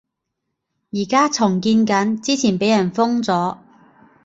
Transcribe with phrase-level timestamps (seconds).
[0.93, 3.59] 而家重建緊，之前畀人封咗